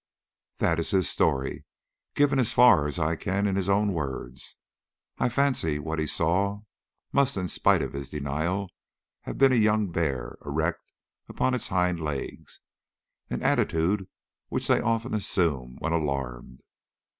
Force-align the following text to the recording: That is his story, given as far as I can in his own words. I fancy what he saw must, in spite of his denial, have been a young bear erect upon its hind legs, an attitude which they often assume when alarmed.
That 0.57 0.79
is 0.79 0.89
his 0.89 1.07
story, 1.07 1.63
given 2.15 2.39
as 2.39 2.53
far 2.53 2.87
as 2.87 2.97
I 2.97 3.15
can 3.15 3.45
in 3.45 3.55
his 3.55 3.69
own 3.69 3.93
words. 3.93 4.55
I 5.19 5.29
fancy 5.29 5.77
what 5.77 5.99
he 5.99 6.07
saw 6.07 6.61
must, 7.11 7.37
in 7.37 7.47
spite 7.47 7.83
of 7.83 7.93
his 7.93 8.09
denial, 8.09 8.71
have 9.25 9.37
been 9.37 9.51
a 9.53 9.55
young 9.55 9.91
bear 9.91 10.39
erect 10.43 10.81
upon 11.29 11.53
its 11.53 11.67
hind 11.67 11.99
legs, 11.99 12.61
an 13.29 13.43
attitude 13.43 14.09
which 14.49 14.67
they 14.67 14.81
often 14.81 15.13
assume 15.13 15.75
when 15.77 15.93
alarmed. 15.93 16.61